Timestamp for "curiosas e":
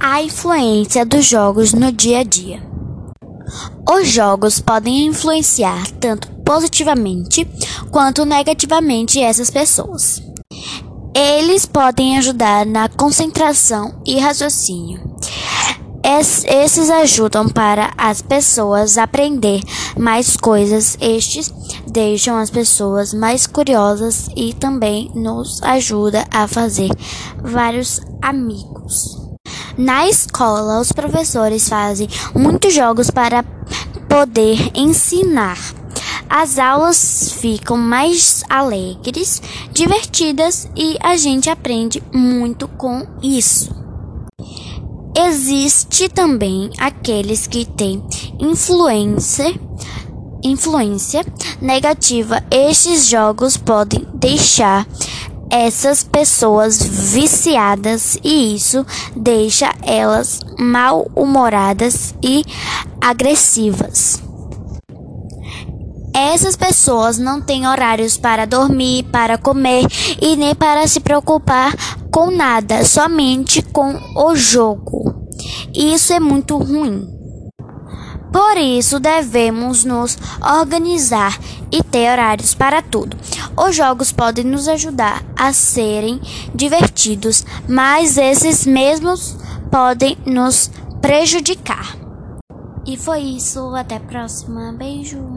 23.46-24.52